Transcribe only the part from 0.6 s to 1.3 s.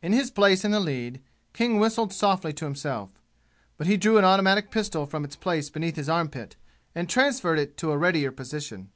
in the lead,